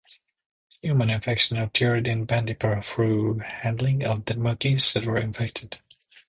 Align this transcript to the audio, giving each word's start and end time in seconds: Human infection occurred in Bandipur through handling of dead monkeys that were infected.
Human 0.81 1.11
infection 1.11 1.57
occurred 1.57 2.07
in 2.07 2.25
Bandipur 2.25 2.81
through 2.81 3.37
handling 3.45 4.03
of 4.03 4.25
dead 4.25 4.39
monkeys 4.39 4.93
that 4.93 5.05
were 5.05 5.19
infected. 5.19 5.77